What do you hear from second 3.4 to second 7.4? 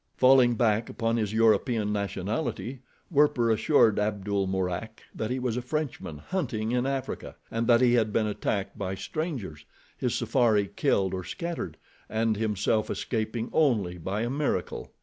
assured Abdul Mourak that he was a Frenchman, hunting in Africa,